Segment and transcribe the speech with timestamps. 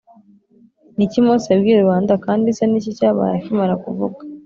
[0.95, 4.19] Ni iki Mose yabwiye rubanda kandi se ni iki cyabaye akimara kuvuga